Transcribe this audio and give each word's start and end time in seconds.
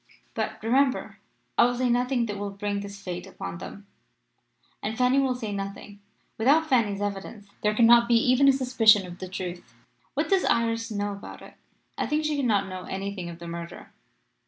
But, 0.33 0.57
remember, 0.63 1.19
I 1.59 1.65
will 1.65 1.75
say 1.75 1.87
nothing 1.87 2.25
that 2.25 2.39
will 2.39 2.49
bring 2.49 2.79
this 2.79 2.99
fate 2.99 3.27
upon 3.27 3.59
them. 3.59 3.85
And 4.81 4.97
Fanny 4.97 5.19
will 5.19 5.35
say 5.35 5.51
nothing. 5.53 5.99
Without 6.39 6.65
Fanny's 6.67 7.03
evidence 7.03 7.49
there 7.61 7.75
cannot 7.75 8.07
be 8.07 8.15
even 8.15 8.47
a 8.47 8.51
suspicion 8.51 9.05
of 9.05 9.19
the 9.19 9.27
truth.' 9.29 9.75
"'What 10.15 10.27
does 10.27 10.43
Iris 10.43 10.89
know 10.89 11.11
about 11.11 11.43
it?' 11.43 11.53
"'I 11.99 12.07
think 12.07 12.23
that 12.23 12.27
she 12.29 12.37
cannot 12.37 12.67
know 12.67 12.85
anything 12.85 13.29
of 13.29 13.37
the 13.37 13.47
murder. 13.47 13.91